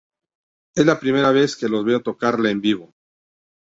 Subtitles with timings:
[0.73, 2.95] Es la primera vez que los veo tocarla en vivo.